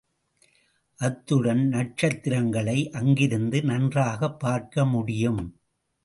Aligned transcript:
அத்துடன் 0.95 1.67
நட்சத்திரங்களை 1.67 2.89
அங்கிருந்து 2.89 3.63
நன்றாகப் 3.63 4.39
பார்க்க 4.39 4.85
முடியும். 4.85 5.59